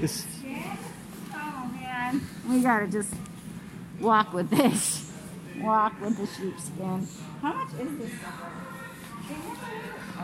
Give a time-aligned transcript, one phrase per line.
[0.00, 0.26] This
[1.34, 3.12] Oh man, we gotta just
[4.00, 5.10] walk with this.
[5.60, 7.06] Walk with the sheepskin.
[7.42, 8.10] How much is this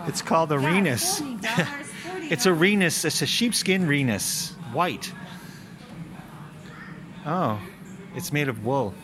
[0.06, 1.20] it's called a Yeah, Rhenus.
[1.20, 2.32] $40, $40.
[2.32, 3.04] It's a Rhenus.
[3.04, 5.12] It's a sheepskin Rhenus, white.
[7.27, 7.59] Oh,
[8.14, 8.95] it's made of wool.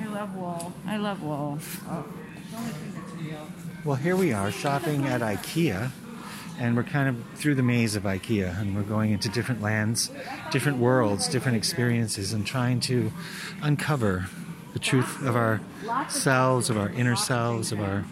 [0.00, 0.72] I love wool.
[0.86, 1.58] I love wool.
[1.88, 2.04] Oh,
[2.50, 3.46] the only thing that's real.
[3.84, 5.90] Well, here we are shopping at IKEA,
[6.58, 10.10] and we're kind of through the maze of IKEA, and we're going into different lands,
[10.50, 13.12] different worlds, different experiences, and trying to
[13.62, 14.26] uncover
[14.72, 15.60] the truth of our
[16.08, 18.04] selves, of our inner selves, of our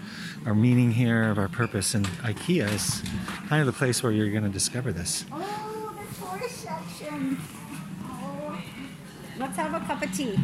[0.45, 1.95] our meaning here, of our purpose.
[1.95, 3.03] And IKEA is
[3.49, 5.25] kind of the place where you're going to discover this.
[5.31, 7.39] Oh, the toy section.
[8.05, 8.61] Oh.
[9.39, 10.39] Let's have a cup of tea.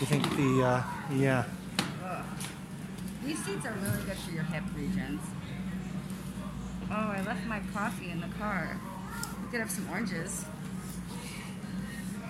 [0.00, 1.44] You think the uh, yeah?
[3.24, 5.20] These seats are really good for your hip regions.
[6.90, 8.78] Oh, I left my coffee in the car.
[9.42, 10.44] We could have some oranges.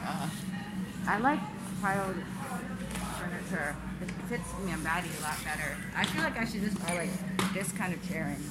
[0.05, 0.29] Uh,
[1.07, 1.41] I like
[1.81, 2.17] piled
[3.19, 3.77] furniture.
[4.01, 5.77] It fits my body a lot better.
[5.95, 8.43] I feel like I should just buy like this kind of chairing.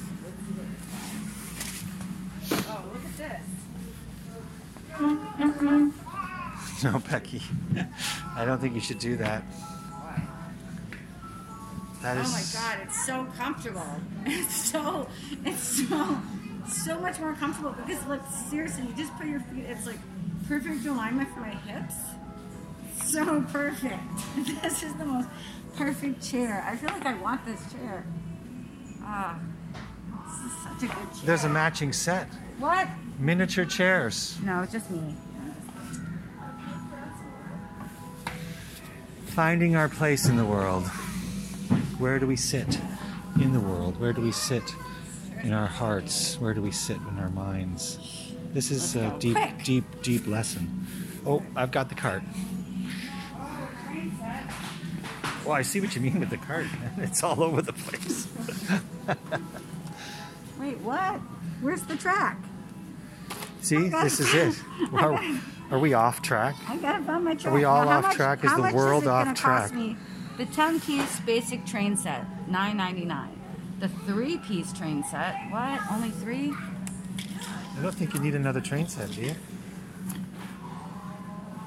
[2.52, 3.42] Oh, look at this.
[6.84, 7.42] No, Becky.
[8.36, 9.42] I don't think you should do that.
[12.02, 13.86] That Oh my god, it's so comfortable.
[14.26, 15.08] It's so,
[15.44, 16.18] it's so,
[16.68, 19.98] so much more comfortable because look, seriously, you just put your feet, it's like
[20.48, 21.94] perfect alignment for my hips.
[23.04, 24.02] So perfect.
[24.62, 25.28] This is the most
[25.76, 26.64] perfect chair.
[26.66, 28.04] I feel like I want this chair.
[29.02, 29.38] Ah,
[30.26, 31.24] this is such a good chair.
[31.24, 32.28] There's a matching set.
[32.58, 32.86] What?
[33.18, 34.38] Miniature chairs.
[34.44, 35.14] No, it's just me.
[39.26, 40.84] Finding our place in the world.
[41.98, 42.78] Where do we sit
[43.40, 43.98] in the world?
[44.00, 44.62] Where do we sit
[45.42, 46.38] in our hearts?
[46.40, 47.98] Where do we sit in our minds?
[48.52, 49.64] This is a deep, quick.
[49.64, 50.86] deep, deep lesson.
[51.26, 52.22] Oh, I've got the cart.
[55.44, 56.66] Well, I see what you mean with the cart.
[56.98, 58.26] It's all over the place.
[60.60, 61.14] Wait, what?
[61.60, 62.38] Where's the track?
[63.60, 64.54] See, this is it.
[64.92, 65.20] Are,
[65.70, 66.54] are we off track?
[66.68, 67.52] I gotta find my track.
[67.52, 68.44] Are we all Now, off much- track?
[68.44, 69.72] Is the world is off track?
[70.38, 73.38] The 10 piece basic train set, nine ninety nine.
[73.80, 75.80] The three piece train set, what?
[75.90, 76.52] Only three?
[77.76, 79.34] I don't think you need another train set, do you?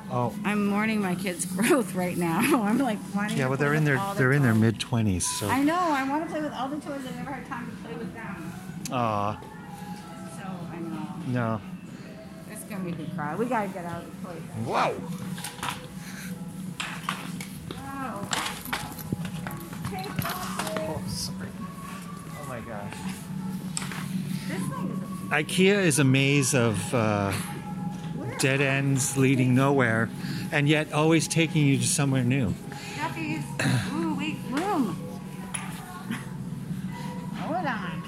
[0.10, 2.40] Oh, I'm mourning my kids' growth right now.
[2.64, 3.48] I'm like wanting yeah.
[3.48, 5.26] Well, they're in their they're in their mid twenties.
[5.40, 5.76] So, I know.
[5.78, 7.02] I want to play with all the toys.
[7.10, 8.54] I never had time to play with them.
[8.92, 9.40] aw,
[10.38, 10.44] So
[10.74, 11.62] I know no.
[12.52, 13.36] it's gonna make me cry.
[13.36, 14.42] We gotta get out of the place.
[14.66, 14.96] Whoa.
[22.52, 22.94] My gosh.
[24.50, 27.32] This thing is a IKEA is a maze of uh,
[28.40, 30.10] dead ends leading nowhere,
[30.52, 32.50] and yet always taking you to somewhere new.
[33.94, 34.98] Ooh, wait, room.
[37.40, 38.04] Hold on.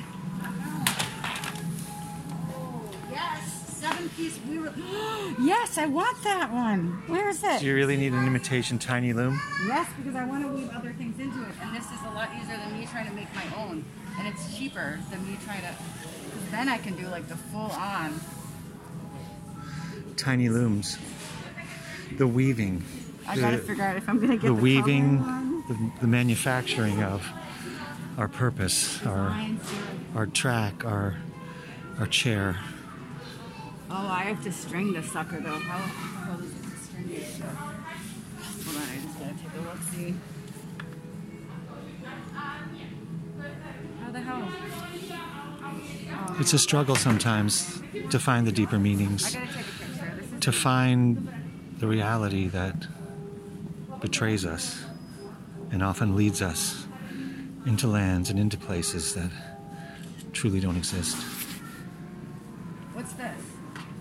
[2.53, 4.37] Oh, yes, seven piece.
[4.49, 4.73] We were.
[5.41, 7.03] yes, I want that one.
[7.07, 7.61] Where is it?
[7.61, 9.39] Do you really need an imitation tiny loom?
[9.65, 12.29] Yes, because I want to weave other things into it, and this is a lot
[12.37, 13.85] easier than me trying to make my own,
[14.17, 15.75] and it's cheaper than me trying to.
[16.51, 18.19] Then I can do like the full on.
[20.17, 20.97] Tiny looms.
[22.17, 22.83] The weaving.
[23.27, 25.19] I gotta the, figure out if I'm gonna get the the, weaving,
[25.67, 27.25] the, the manufacturing of
[28.17, 30.15] our purpose, our Design series.
[30.15, 31.15] our track, our
[31.99, 32.57] our chair.
[33.89, 35.59] Oh, I have to string this sucker though.
[35.59, 37.39] How, how does it string this?
[37.39, 39.81] Hold on, I just gotta take a look.
[39.91, 40.15] See.
[46.43, 50.13] It's a struggle sometimes to find the deeper meanings, gotta take a picture.
[50.17, 51.29] This is to find
[51.79, 52.85] the reality that
[54.01, 54.83] betrays us
[55.71, 56.85] and often leads us
[57.65, 59.31] into lands and into places that
[60.33, 61.15] truly don't exist.
[62.91, 63.41] what's this?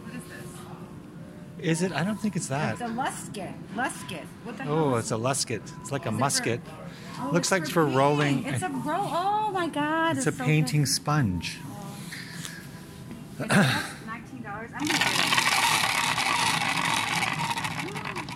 [0.03, 1.65] What is this?
[1.65, 1.93] Is it?
[1.93, 2.73] I don't think it's that.
[2.73, 3.55] It's a lusket.
[3.77, 4.25] Lusket.
[4.43, 4.95] What the oh, hell?
[4.95, 5.63] Oh, it's a lusket.
[5.81, 6.61] It's like a it for- musket.
[7.21, 8.45] Oh, Looks it's like it's for rolling.
[8.47, 9.07] It's a roll.
[9.13, 10.17] Oh my god!
[10.17, 11.61] It's a so painting sponge.
[11.61, 11.69] good.
[11.69, 11.72] It's
[13.49, 14.71] Nineteen dollars.
[14.75, 14.99] I'm gonna.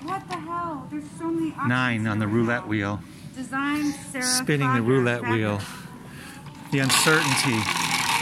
[0.06, 0.86] What the hell?
[0.90, 1.68] There's so many options.
[1.68, 2.68] Nine on the roulette now.
[2.68, 3.00] wheel,
[3.36, 4.24] Design Sarah.
[4.24, 5.60] spinning the roulette wheel.
[6.72, 7.58] The uncertainty,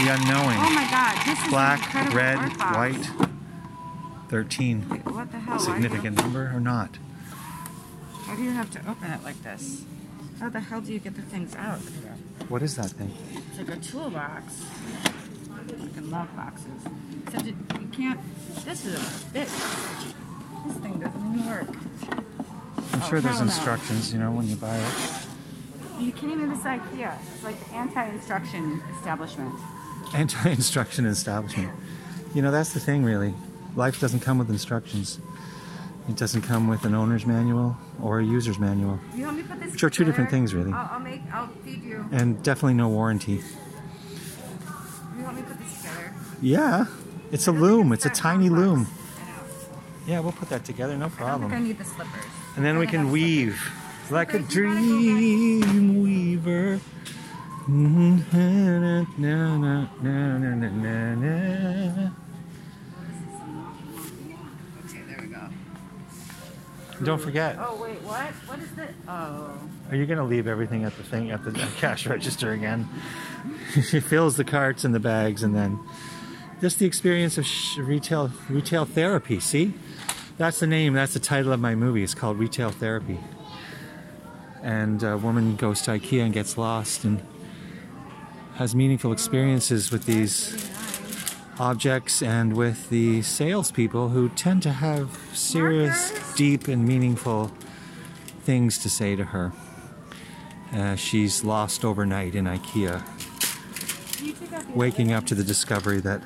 [0.02, 0.58] the unknowing.
[0.58, 1.26] Oh my god!
[1.26, 3.10] This is Black, red, white.
[4.28, 4.82] 13.
[4.82, 5.56] What the hell?
[5.58, 6.96] Why do you- Significant number or not?
[8.26, 9.84] Why do you have to open it like this?
[10.40, 11.78] How the hell do you get the things out?
[12.48, 13.14] What is that thing?
[13.50, 14.54] It's like a toolbox.
[15.78, 16.82] Fucking love boxes.
[17.26, 18.20] Except it, you can't.
[18.64, 18.98] This is a
[19.36, 20.14] bitch.
[20.66, 21.68] This thing doesn't even work.
[22.92, 24.92] I'm Oh, sure there's instructions, you know, when you buy it.
[26.00, 27.16] You can't even this IKEA.
[27.34, 29.54] It's like the anti-instruction establishment.
[30.14, 31.70] Anti-instruction establishment.
[32.34, 33.34] You know, that's the thing, really.
[33.76, 35.18] Life doesn't come with instructions.
[36.08, 39.48] It doesn't come with an owner's manual or a user's manual, You want me to
[39.48, 39.72] put this?
[39.72, 41.22] which are two different things, really, I'll, I'll make.
[41.32, 42.04] I'll feed you.
[42.12, 43.40] and definitely no warranty.
[45.16, 46.12] You want me to put this together?
[46.42, 46.86] Yeah,
[47.32, 47.92] it's a loom.
[47.92, 48.68] It's a tiny complex.
[48.68, 48.86] loom.
[50.06, 51.64] Yeah, we'll put that together, no I think I problem.
[51.64, 52.24] need the slippers.
[52.56, 53.60] And then we can have weave
[54.10, 56.80] like a Slippers, you gotta go dream weaver.
[65.30, 65.48] Go.
[67.02, 67.56] Don't forget.
[67.58, 68.26] Oh wait, what?
[68.46, 68.94] What is it?
[69.08, 69.50] Oh.
[69.90, 72.88] Are you going to leave everything at the thing at the cash register again?
[73.82, 75.78] she fills the carts and the bags, and then
[76.64, 79.38] just the experience of sh- retail retail therapy.
[79.38, 79.74] See,
[80.38, 80.94] that's the name.
[80.94, 82.02] That's the title of my movie.
[82.02, 83.20] It's called Retail Therapy.
[84.62, 87.20] And a woman goes to IKEA and gets lost and
[88.54, 90.70] has meaningful experiences with these
[91.58, 96.34] objects and with the salespeople who tend to have serious, Markers?
[96.34, 97.52] deep, and meaningful
[98.44, 99.52] things to say to her.
[100.72, 103.04] Uh, she's lost overnight in IKEA,
[104.16, 106.22] Can you take out the waking up to the discovery that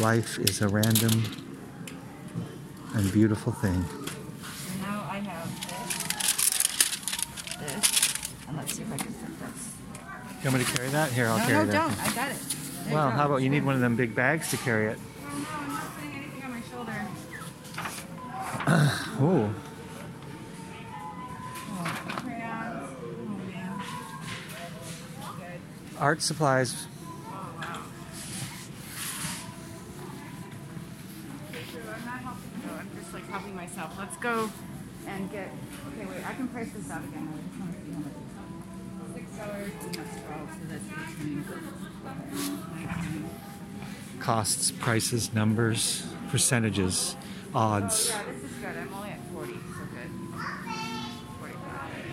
[0.00, 1.24] life is a random
[2.94, 3.82] and beautiful thing.
[3.84, 5.48] So now I have
[7.58, 9.72] this, this, and let's see if I can fit this.
[10.44, 11.12] You want me to carry that?
[11.12, 11.88] Here, I'll no, carry no, that.
[11.88, 12.00] don't.
[12.00, 12.36] I got it.
[12.84, 14.98] There Well, how about you need one of them big bags to carry it?
[14.98, 17.06] Oh, no, I'm not putting anything on my shoulder.
[19.18, 19.54] Oh,
[21.68, 21.84] Oh,
[22.16, 22.90] crayons.
[23.00, 23.82] Oh man.
[25.38, 25.60] Good.
[25.98, 26.86] art supplies.
[27.26, 27.82] Oh wow.
[31.50, 32.70] Okay, so I'm not helping you.
[32.78, 33.94] I'm just like helping myself.
[33.98, 34.50] Let's go
[35.06, 35.50] and get.
[35.96, 36.26] Okay, wait.
[36.28, 37.28] I can price this out again.
[37.32, 38.12] I just want to see how much.
[39.14, 40.48] Six dollars that's twelve.
[40.50, 40.88] So that's
[41.20, 41.44] eighteen.
[44.20, 47.16] Costs, prices, numbers, percentages,
[47.54, 48.10] Oh odds.
[48.10, 48.76] yeah, this is good.
[48.76, 50.10] I'm only at forty, so good.
[51.40, 52.04] Forty-five.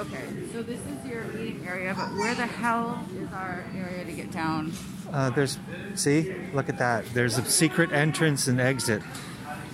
[0.00, 4.12] Okay, so this is your meeting area, but where the hell is our area to
[4.12, 4.72] get down?
[5.12, 5.58] Uh, there's,
[5.94, 7.04] see, look at that.
[7.14, 9.02] There's a secret entrance and exit.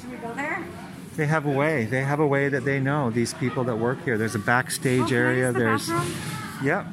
[0.00, 0.64] Should we go there?
[1.16, 1.86] They have a way.
[1.86, 3.10] They have a way that they know.
[3.10, 4.18] These people that work here.
[4.18, 5.50] There's a backstage Oh, area.
[5.52, 6.14] the There's, bathroom?
[6.62, 6.86] yep.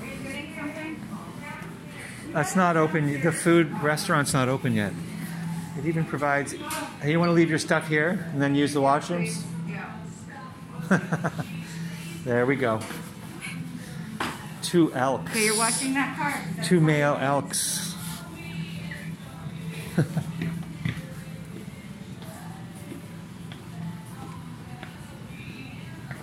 [0.00, 1.00] Are you doing something?
[2.32, 3.20] That's not open.
[3.20, 4.92] The food restaurant's not open yet.
[5.78, 6.52] It even provides.
[7.00, 9.42] Hey, you want to leave your stuff here and then use the washrooms?
[9.68, 11.30] Yeah.
[12.24, 12.78] There we go.
[14.62, 15.28] Two elks.
[15.32, 16.16] Okay, you're watching that.
[16.56, 17.96] That's Two male elks.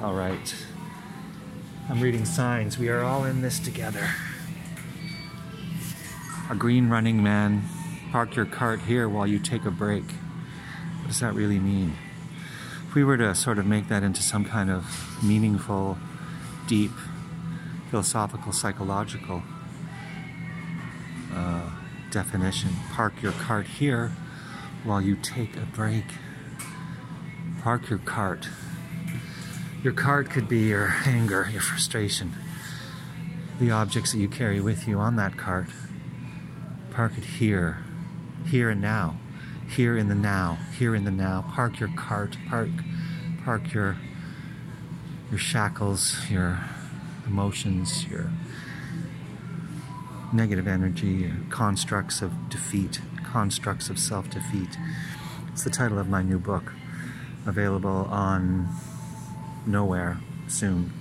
[0.02, 0.56] all right.
[1.90, 2.78] I'm reading signs.
[2.78, 4.08] We are all in this together.
[6.50, 7.64] A green running man.
[8.12, 10.06] Park your cart here while you take a break.
[11.00, 11.96] What does that really mean?
[12.88, 14.86] If we were to sort of make that into some kind of
[15.22, 15.98] meaningful,
[16.66, 16.92] deep,
[17.90, 19.44] philosophical, psychological
[21.34, 21.70] uh,
[22.10, 22.70] definition.
[22.94, 24.14] Park your cart here
[24.86, 26.06] while you take a break.
[27.62, 28.48] Park your cart.
[29.82, 32.34] Your cart could be your anger, your frustration,
[33.62, 35.68] the objects that you carry with you on that cart.
[36.92, 37.82] Park it here,
[38.46, 39.16] here and now,
[39.70, 41.46] here in the now, here in the now.
[41.54, 42.38] Park your cart.
[42.50, 42.70] Park,
[43.46, 43.96] park your
[45.30, 46.60] your shackles, your
[47.26, 48.30] emotions, your
[50.34, 54.78] negative energy, your constructs of defeat, constructs of self defeat.
[55.54, 56.74] It's the title of my new book,
[57.46, 58.68] available on
[59.70, 60.92] Nowhere soon.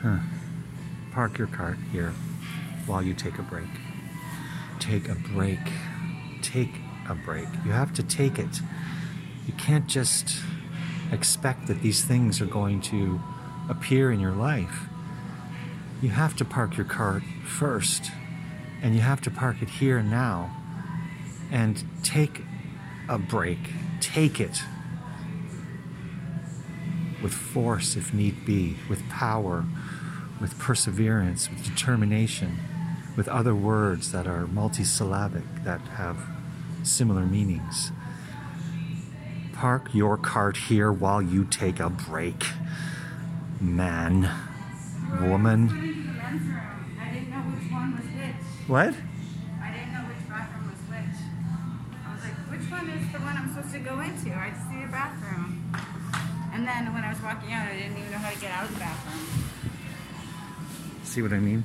[0.00, 0.18] Huh.
[1.10, 2.12] Park your cart here
[2.86, 3.64] while you take a break.
[4.78, 5.58] Take a break.
[6.40, 6.70] Take
[7.08, 7.48] a break.
[7.64, 8.60] You have to take it.
[9.48, 10.36] You can't just
[11.10, 13.20] expect that these things are going to
[13.68, 14.86] appear in your life.
[16.04, 18.10] You have to park your cart first,
[18.82, 20.54] and you have to park it here and now,
[21.50, 22.42] and take
[23.08, 23.56] a break.
[24.02, 24.64] Take it
[27.22, 29.64] with force if need be, with power,
[30.42, 32.58] with perseverance, with determination,
[33.16, 36.18] with other words that are multisyllabic that have
[36.82, 37.92] similar meanings.
[39.54, 42.44] Park your cart here while you take a break.
[43.58, 44.30] Man,
[45.22, 45.68] woman.
[45.68, 46.98] Going to the men's room.
[47.00, 48.53] I didn't know which one was which.
[48.66, 48.94] What?
[49.62, 51.20] I didn't know which bathroom was which.
[52.00, 54.34] I was like, which one is the one I'm supposed to go into?
[54.34, 55.70] I just need a bathroom.
[56.54, 58.64] And then when I was walking out, I didn't even know how to get out
[58.64, 59.20] of the bathroom.
[61.04, 61.64] See what I mean?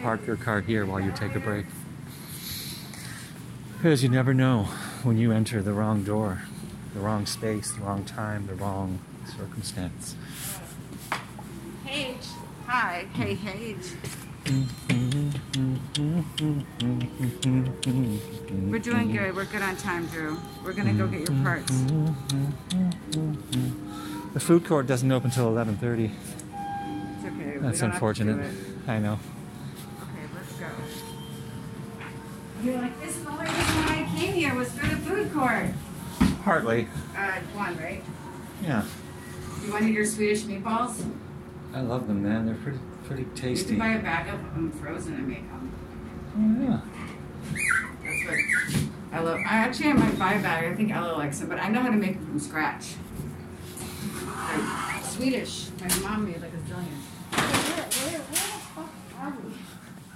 [0.00, 1.66] Park your car here while you take a break.
[3.76, 4.68] Because you never know
[5.02, 6.44] when you enter the wrong door,
[6.94, 9.00] the wrong space, the wrong time, the wrong
[9.36, 10.16] circumstance.
[11.84, 12.26] Paige.
[12.66, 13.06] Hi.
[13.12, 13.96] Hey, Paige.
[14.44, 15.19] Mm-hmm.
[15.98, 16.22] We're
[18.78, 19.34] doing good.
[19.34, 20.38] We're good on time, Drew.
[20.64, 21.80] We're gonna go get your parts.
[24.32, 26.04] The food court doesn't open until 11:30.
[26.04, 27.58] It's okay.
[27.58, 28.54] That's don't have to unfortunate.
[28.86, 29.18] I know.
[30.02, 30.66] Okay, let's go.
[32.62, 35.32] You're like, this is the only reason why I came here was for the food
[35.32, 35.70] court.
[36.44, 36.86] Partly.
[37.16, 38.04] Uh, one, right?
[38.62, 38.84] Yeah.
[39.64, 41.04] You wanted your Swedish meatballs?
[41.74, 42.46] I love them, man.
[42.46, 43.76] They're pretty pretty You can tasty.
[43.76, 45.72] buy a bag of them frozen and make them.
[46.40, 46.80] Yeah.
[48.02, 50.72] That's what I actually have my a bag.
[50.72, 52.94] I think Ella likes them, but I know how to make them from scratch.
[54.48, 55.68] They're Swedish.
[55.80, 57.10] My mom made like a zillion.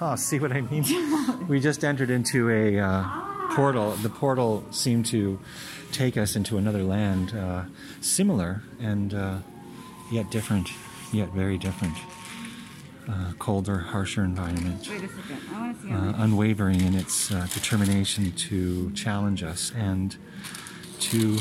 [0.00, 1.46] Oh, see what I mean?
[1.48, 3.04] we just entered into a uh,
[3.50, 3.92] portal.
[3.92, 5.38] The portal seemed to
[5.92, 7.64] take us into another land, uh,
[8.00, 9.38] similar and uh,
[10.10, 10.70] yet different,
[11.12, 11.96] yet very different.
[13.06, 14.88] Uh, colder, harsher environment.
[14.88, 15.38] Wait a second.
[15.54, 15.92] I want to see.
[15.92, 20.16] Uh, unwavering in its uh, determination to challenge us and
[21.00, 21.36] to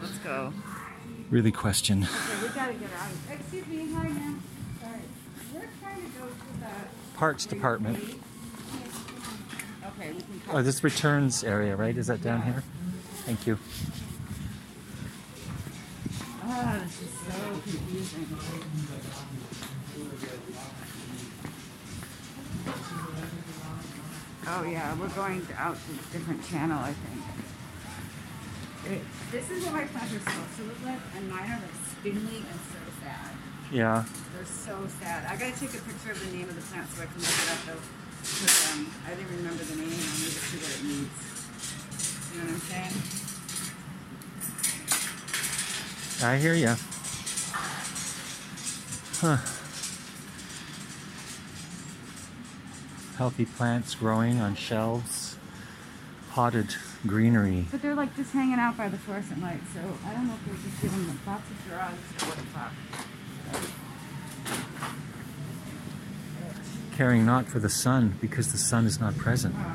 [0.00, 0.54] Let's go.
[1.28, 2.04] really question.
[2.04, 3.10] Okay, we gotta get out.
[3.10, 4.42] of Excuse me, hi ma'am.
[4.80, 5.00] Sorry.
[5.54, 7.18] We're trying to go to the.
[7.18, 7.98] Parts department.
[9.98, 10.14] Okay.
[10.50, 11.96] Oh, this returns area, right?
[11.96, 12.62] Is that down here?
[13.26, 13.58] Thank you.
[16.42, 18.26] Ah, this is so confusing.
[24.50, 27.20] Oh yeah, we're going out to a different channel, I think.
[29.30, 32.38] This is what my plants are supposed to look like, and mine are like spindly
[32.38, 33.36] and so sad.
[33.70, 34.04] Yeah.
[34.34, 35.26] They're so sad.
[35.26, 37.28] I gotta take a picture of the name of the plant so I can look
[37.28, 37.82] it up though.
[38.24, 39.84] Because um, I didn't remember the name.
[39.84, 41.12] I need to see what it means.
[42.32, 42.96] You know what I'm saying?
[46.24, 46.76] I hear ya.
[49.20, 49.57] Huh.
[53.18, 55.36] Healthy plants growing on shelves.
[56.30, 56.74] Potted
[57.06, 57.66] greenery.
[57.70, 60.44] But they're like just hanging out by the fluorescent light, so I don't know if
[60.46, 62.72] they're just giving them lots of drugs or what the fuck.
[66.96, 69.54] Caring not for the sun because the sun is not present.
[69.56, 69.68] Oh, no.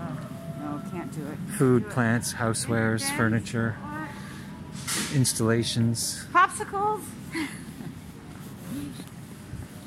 [0.00, 0.18] Oh,
[0.60, 1.38] no, can't do it.
[1.56, 3.76] Food, Do plants, housewares, furniture,
[5.14, 6.24] installations.
[6.32, 7.02] Popsicles?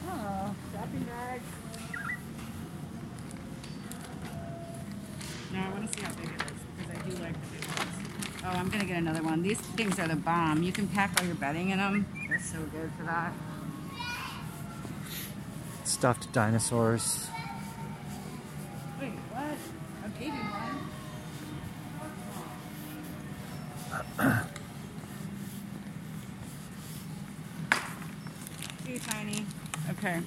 [0.09, 1.43] oh, shopping bags.
[5.51, 7.65] No, I want to see how big it is because I do like the big
[7.67, 7.95] ones.
[8.45, 9.41] Oh, I'm gonna get another one.
[9.41, 10.63] These things are the bomb.
[10.63, 12.05] You can pack all your bedding in them.
[12.27, 13.31] They're so good for that.
[15.85, 17.29] Stuffed dinosaurs.
[18.99, 19.55] Wait, what?
[20.05, 20.89] A baby one?
[28.85, 29.45] Too tiny.
[29.89, 30.19] Okay.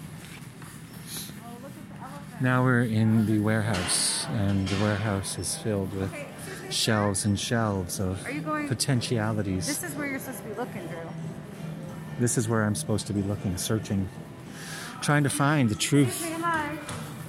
[1.45, 2.41] Oh, look at the elephant.
[2.41, 6.32] Now we're in the warehouse, and the warehouse is filled with Okay, excuse me, sir.
[6.73, 9.67] Shelves and shelves of Are you going- potentialities.
[9.67, 10.99] This is where you're supposed to be looking, Drew.
[12.19, 14.09] This is where I'm supposed to be looking, searching,
[15.01, 16.09] trying to find the truth.
[16.09, 16.79] Excuse me, hi.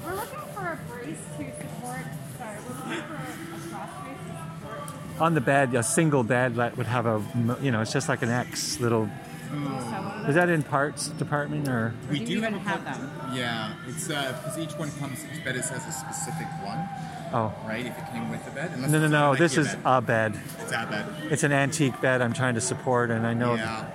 [0.05, 2.05] We're looking for a brace to support.
[2.37, 5.21] Sorry, we're looking for a cross brace to support.
[5.21, 7.21] On the bed, a single bed that would have a,
[7.61, 9.09] you know, it's just like an X little.
[9.49, 11.93] Can you sew one of Is that in parts department or?
[12.09, 13.11] We Do do you have, even have them?
[13.33, 15.23] Yeah, it's uh, because each one comes.
[15.33, 16.87] Each bed is- has a specific one,
[17.33, 17.85] Oh, right?
[17.85, 18.71] If it came with the bed.
[18.75, 19.31] Unless no, no, no.
[19.33, 19.79] an This is bed.
[19.85, 20.39] a bed.
[20.59, 21.05] It's that bed.
[21.31, 23.55] It's an antique bed I'm trying to support, and I know.
[23.55, 23.89] Yeah.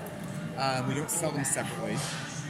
[0.56, 1.96] Uh, we don't sell them separately,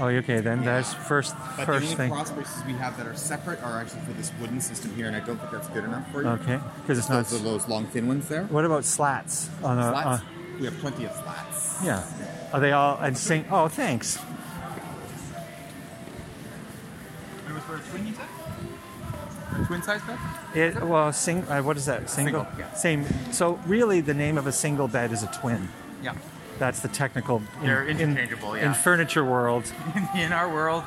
[0.01, 0.41] Oh, okay.
[0.41, 2.11] Then there's first but first the only thing.
[2.11, 5.17] cross braces we have that are separate are actually for this wooden system here, and
[5.17, 6.29] I don't think that's good enough for you.
[6.29, 7.27] Okay, because it's not.
[7.27, 8.45] Those those long thin ones there.
[8.45, 9.91] What about slats on a?
[9.91, 10.23] Slats.
[10.23, 10.27] Uh,
[10.61, 11.85] we have plenty of slats.
[11.85, 12.05] yeah.
[12.53, 13.45] Are they all and sing?
[13.51, 14.17] Oh, thanks.
[17.49, 18.25] It was for a twin, you said?
[18.27, 18.38] For a
[19.69, 20.19] twin size bed?
[20.55, 21.45] It well, sing.
[21.49, 22.09] Uh, what is that?
[22.11, 22.45] Single.
[22.45, 22.73] Single, yeah.
[22.75, 23.05] Same.
[23.33, 25.69] So really, the name of a single bed is a twin.
[26.03, 26.15] Yeah.
[26.59, 27.37] That's the technical.
[27.61, 28.73] in- They're in- interchangeable, In yeah.
[28.73, 29.71] furniture world,
[30.17, 30.83] in our world.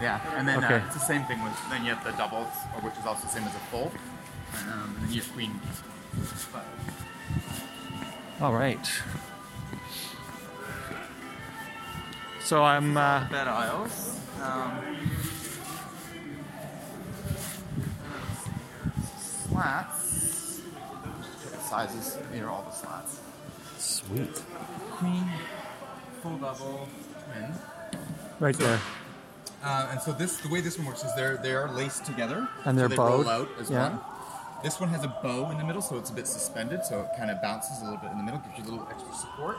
[0.00, 0.74] Yeah, and then Okay.
[0.76, 2.48] uh, it's the same thing with then you have the doubles,
[2.80, 3.92] which is also the same as a full,
[4.72, 5.60] um, and then your queen.
[6.52, 6.64] But
[8.40, 8.84] all right.
[12.42, 12.96] So I'm.
[12.96, 14.18] Uh, bed aisles.
[14.42, 14.72] Um,
[19.52, 20.60] slats.
[21.68, 22.18] Sizes.
[22.32, 23.20] Here are all the slats.
[23.78, 24.42] sweet.
[24.92, 25.24] Queen,
[26.22, 26.88] full double,
[27.32, 27.52] twin.
[28.40, 28.80] Right there.
[29.62, 32.48] Uh, and so this, the way this one works is they're they are laced together,
[32.64, 33.90] And they're so they bowed, roll out as yeah.
[33.90, 34.00] one.
[34.62, 37.08] This one has a bow in the middle, so it's a bit suspended, so it
[37.18, 39.56] kind of bounces a little bit in the middle, gives you a little extra support.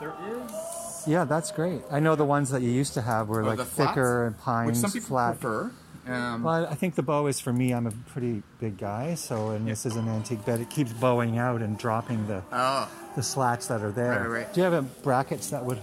[0.00, 1.82] There is Yeah, that's great.
[1.90, 4.38] I know the ones that you used to have were oh, like flats, thicker and
[4.38, 5.40] pines, which some people flat.
[5.40, 5.70] prefer.
[6.06, 7.72] Um, Well, I think the bow is for me.
[7.72, 10.60] I'm a pretty big guy, so and this is an antique bed.
[10.60, 14.20] It keeps bowing out and dropping the oh, the slats that are there.
[14.20, 14.52] Right, right.
[14.52, 15.78] Do you have a brackets that would?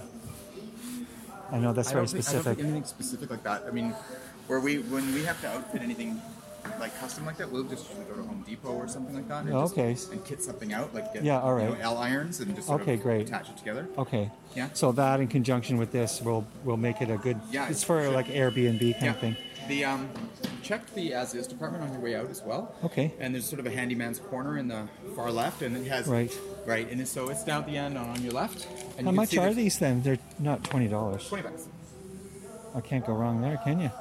[1.52, 2.58] I know that's I very think, I don't specific.
[2.58, 3.64] think anything specific like that.
[3.68, 3.92] I mean,
[4.48, 6.22] where we when we have to outfit anything
[6.80, 9.46] like custom like that, we'll just usually go to Home Depot or something like that.
[9.46, 10.16] And Oh, just- okay.
[10.16, 11.70] And kit something out, like get Yeah, all right.
[11.70, 11.82] You know.
[11.82, 13.28] L irons and just Okay, great.
[13.28, 13.88] attach it together.
[13.98, 14.30] Okay.
[14.56, 14.70] Yeah.
[14.74, 17.40] So that in conjunction with this will will make it a good.
[17.52, 19.10] Yeah, It's for like Airbnb kind Yeah.
[19.12, 19.36] of thing.
[19.68, 20.10] The um,
[20.64, 22.76] check the as is department on your way out as well.
[22.84, 23.14] Okay.
[23.20, 26.32] And there's sort of a handyman's corner in the far left, and it has Right.
[26.66, 28.68] right, and so it's down at the end on, your left.
[28.98, 30.02] And How much are these then?
[30.02, 31.28] They're not twenty dollars.
[31.28, 31.68] Twenty bucks.
[32.76, 33.92] I can't go wrong there, can you?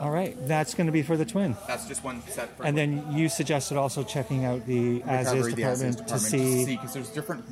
[0.00, 1.56] All right, that's going to be for the twin.
[1.66, 2.54] That's just one set.
[2.56, 6.08] For And then you suggested also checking out the as is the as is department
[6.08, 6.66] to see.
[6.66, 7.44] because there's different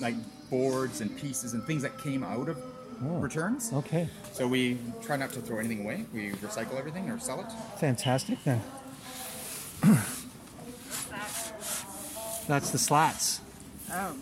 [0.00, 0.14] like
[0.50, 2.58] boards and pieces and things that came out of
[3.04, 3.18] Oh.
[3.18, 3.72] returns.
[3.72, 6.06] Okay, So we try not to throw anything away.
[6.14, 7.46] We recycle everything or sell it.
[7.78, 8.62] fantastic then.
[12.48, 13.40] That's the slats.
[13.92, 14.14] Oh.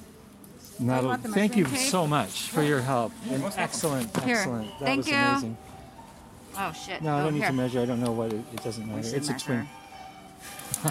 [0.78, 1.90] And that'll- thank you measuring tape?
[1.90, 3.12] so much for your help.
[3.30, 4.78] And excellent, Here, excellent.
[4.80, 5.14] That thank was you.
[5.16, 5.56] amazing.
[6.56, 7.02] Oh shit.
[7.02, 7.48] No, I oh, don't need here.
[7.50, 7.80] to measure.
[7.80, 9.02] I don't know what it, it doesn't matter.
[9.02, 9.68] should It's a twin.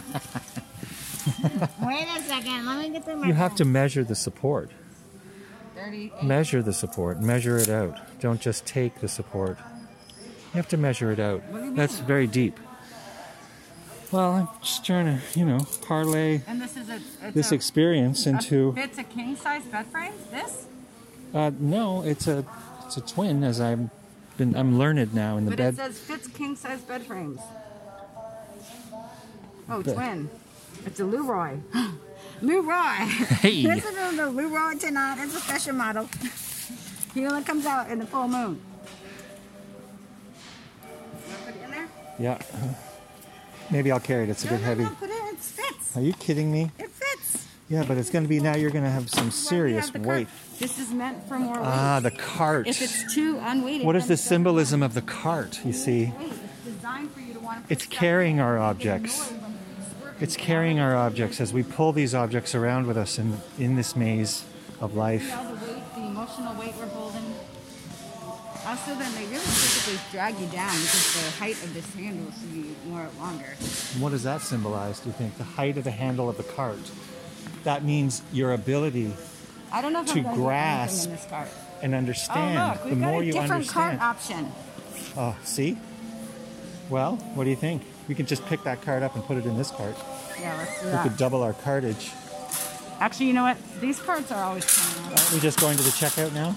[1.85, 2.65] Wait a second.
[2.65, 4.71] Let me get the You have to measure the support.
[5.75, 6.23] 38.
[6.23, 7.21] Measure the support.
[7.21, 7.99] Measure it out.
[8.19, 9.57] Don't just take the support.
[10.19, 11.43] You have to measure it out.
[11.49, 12.07] What do you That's mean?
[12.07, 12.59] very deep.
[14.11, 16.99] Well, I'm just trying to, you know, parlay And this is a.
[17.31, 18.75] This a, experience into.
[18.77, 20.13] It's a king size bed frame.
[20.29, 20.67] This.
[21.33, 22.45] Uh, no, it's a
[22.85, 23.43] it's a twin.
[23.43, 23.89] As I'm
[24.37, 25.73] been I'm learned now in the But bed.
[25.73, 27.41] it says fits king size bed frames.
[29.67, 29.95] Oh, Bed.
[29.95, 30.29] twin.
[30.85, 31.57] It's a Leroy.
[32.47, 32.73] Leroy.
[33.39, 33.63] Hey.
[33.65, 35.17] this is the Leroy tonight.
[35.23, 36.09] It's a special model.
[37.13, 38.59] He only comes out in the full moon.
[41.45, 41.87] Put it in there.
[42.19, 42.37] Yeah.
[43.71, 44.29] Maybe I'll carry it.
[44.29, 44.83] It's a No, bit no, heavy.
[44.83, 45.13] no, put it.
[45.33, 45.95] It fits.
[45.97, 46.69] Are you kidding me?
[46.77, 47.47] It fits.
[47.69, 48.55] Yeah, but it's going to be now.
[48.57, 50.17] You're going to have some Why do we serious have the cart?
[50.19, 50.27] weight.
[50.59, 51.63] This is meant for more weight.
[51.65, 52.67] Ah, the cart.
[52.67, 53.87] if it's too unweighted.
[53.87, 55.61] What is the symbolism of the cart?
[55.65, 59.17] You see, It's designed for you to want to It's carrying our and make objects.
[59.31, 62.97] noise when you're swerving it's carrying our objects as we pull these objects around with
[62.97, 64.45] us in in this maze
[64.79, 65.35] of See life.
[65.37, 67.33] all the weight, the emotional weight we're holding.
[68.65, 72.53] Also, then they really physically drag you down because the height of this handle should
[72.53, 73.55] be more longer.
[73.99, 75.01] What does that symbolize?
[75.01, 76.79] Do you think the height of the handle of the cart?
[77.65, 79.13] That means your ability
[79.71, 81.47] I don't know if To I'm grasp anything in this cart.
[81.81, 82.79] and Oh understand.
[82.79, 83.99] look, the more a you different understand.
[83.99, 84.51] cart option.
[85.17, 85.77] Oh, see?
[86.89, 87.81] Well, what do you think?
[88.07, 89.95] We can just pick that card up and put it in this cart.
[90.39, 91.03] Yeah, let's do We that.
[91.03, 92.11] could double our cartage.
[92.99, 93.57] Actually, you know what?
[93.81, 95.19] These carts are always coming out.
[95.19, 96.55] Aren't we just going to the checkout now?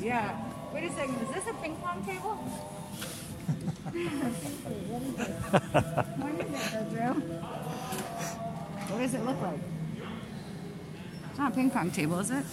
[0.00, 0.36] Yeah.
[0.72, 1.16] Wait a second.
[1.22, 2.34] Is this a ping pong table?
[3.86, 4.46] what is it?
[6.18, 7.12] What is it, Drew?
[8.88, 9.60] What does it look like?
[11.30, 12.44] It's not a ping pong table, is it?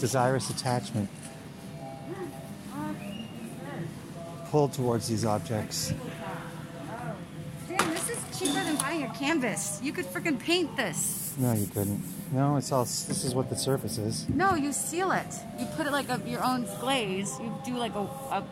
[0.00, 1.08] Desirous attachment.
[4.50, 5.94] Pulled towards these objects.
[5.94, 7.14] Oh.
[7.68, 9.80] Damn, this is cheaper than buying a canvas.
[9.82, 11.21] You could freaking paint this.
[11.38, 12.02] No, you couldn't.
[12.32, 12.84] No, it's all.
[12.84, 14.28] This is what the surface is.
[14.28, 15.26] No, you seal it.
[15.58, 17.38] You put it like a, your own glaze.
[17.40, 18.00] You do like a.
[18.00, 18.44] a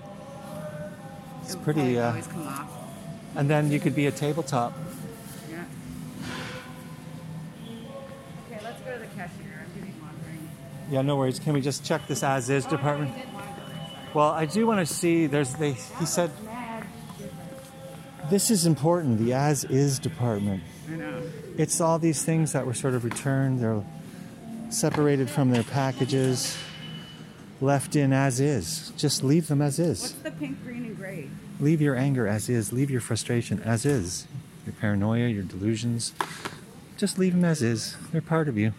[1.42, 1.98] It's it pretty.
[1.98, 2.70] Uh, always come off.
[3.36, 4.72] and then you could be a tabletop.
[5.50, 5.64] Yeah.
[8.50, 9.64] Okay, let's go to the cashier.
[9.66, 10.50] I'm getting wandering.
[10.90, 11.38] Yeah, no worries.
[11.38, 13.12] Can we just check this as is department?
[14.14, 15.26] Well, I do want to see.
[15.26, 15.72] There's they.
[15.98, 16.30] He said
[18.30, 19.18] this is important.
[19.18, 20.62] The as is department.
[21.60, 23.60] It's all these things that were sort of returned.
[23.60, 23.84] They're
[24.70, 26.56] separated from their packages,
[27.60, 28.94] left in as is.
[28.96, 30.00] Just leave them as is.
[30.00, 31.28] What's the pink, green, and gray?
[31.60, 32.72] Leave your anger as is.
[32.72, 34.26] Leave your frustration as is.
[34.64, 36.14] Your paranoia, your delusions.
[36.96, 37.94] Just leave them as is.
[38.10, 38.72] They're part of you.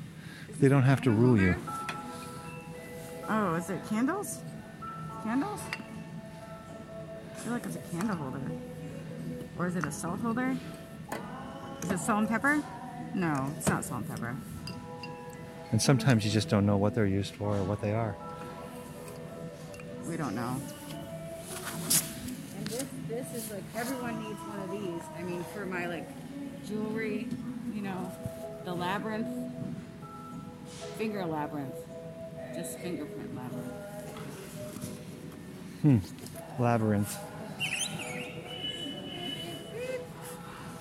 [0.59, 1.53] They don't have to rule you.
[3.29, 4.39] Oh, is it candles?
[5.21, 5.61] Candles?
[7.35, 8.41] I feel like it's a candle holder.
[9.59, 10.57] Or is it a salt holder?
[11.83, 12.63] Is it salt and pepper?
[13.13, 14.35] No, it's not salt and pepper.
[15.71, 18.15] And sometimes you just don't know what they're used for or what they are.
[20.07, 20.55] We don't know.
[22.57, 25.01] And this, this is like everyone needs one of these.
[25.17, 26.07] I mean, for my like
[26.67, 27.27] jewelry,
[27.73, 28.11] you know,
[28.65, 29.27] the labyrinth,
[30.97, 31.75] finger labyrinth,
[32.53, 33.73] just fingerprint labyrinth.
[35.81, 37.17] Hmm, labyrinth.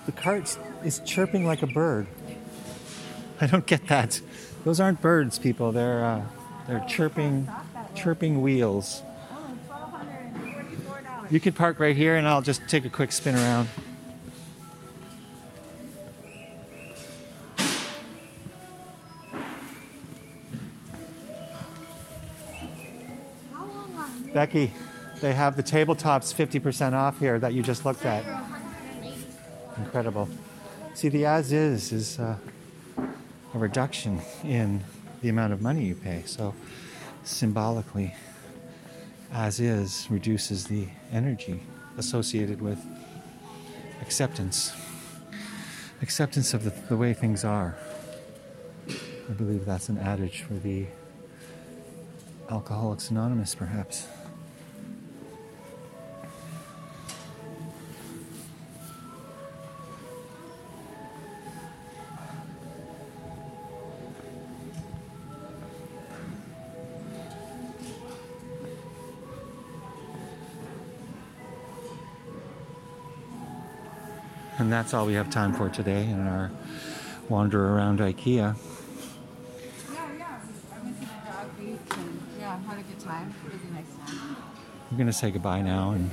[0.07, 2.07] The cart is chirping like a bird.
[3.41, 4.21] I don't get that.
[4.65, 5.73] Those aren't birds, people.
[5.73, 6.23] They're uh,
[6.67, 7.49] they're chirping,
[7.95, 9.03] chirping wheels.
[9.31, 11.33] Only twelve hundred and forty-four dollars.
[11.33, 13.69] You could park right here, and I'll just take a quick spin around.
[24.33, 24.73] Becky,
[25.21, 28.25] they have the tabletops 50% off here that you just looked at.
[29.85, 30.29] Incredible.
[30.95, 32.37] See, the as is is uh,
[33.55, 34.85] a reduction in
[35.23, 36.23] the amount of money you pay.
[36.27, 36.55] So,
[37.25, 38.15] symbolically,
[39.33, 41.63] as is reduces the energy
[41.97, 42.79] associated with
[44.03, 44.73] acceptance.
[46.03, 47.77] Acceptance of the, the way things are.
[48.89, 50.87] I believe that's an adage for the
[52.51, 54.07] Alcoholics Anonymous, perhaps.
[74.81, 76.51] That's all we have time for today in our
[77.29, 78.25] wander around IKEA.
[78.35, 78.55] Yeah,
[79.93, 80.41] yeah.
[80.73, 83.35] I went to the dog beach and yeah, had a good time.
[83.45, 84.37] A nice time.
[84.91, 86.11] I'm going to say goodbye now and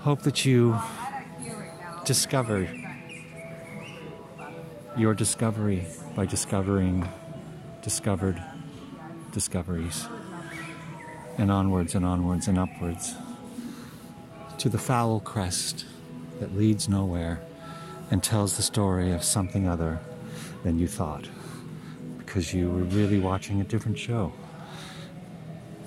[0.00, 0.78] hope that you
[2.04, 2.68] discover
[4.98, 7.08] your discovery by discovering
[7.80, 8.44] discovered
[9.32, 10.06] discoveries
[11.38, 13.14] and onwards and onwards and upwards
[14.58, 15.86] to the foul crest
[16.40, 17.40] that leads nowhere
[18.14, 19.98] and tells the story of something other
[20.62, 21.26] than you thought
[22.18, 24.32] because you were really watching a different show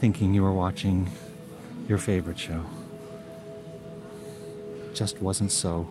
[0.02, 1.10] thinking you were watching
[1.88, 2.66] your favorite show.
[4.94, 5.88] Just wasn't so.